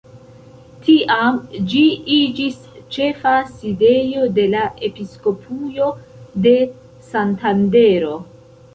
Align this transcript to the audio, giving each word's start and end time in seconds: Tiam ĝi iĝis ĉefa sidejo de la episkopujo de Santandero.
Tiam 0.85 1.35
ĝi 1.73 1.83
iĝis 2.15 2.57
ĉefa 2.97 3.35
sidejo 3.59 4.25
de 4.41 4.49
la 4.57 4.65
episkopujo 4.91 5.95
de 6.49 6.59
Santandero. 7.13 8.15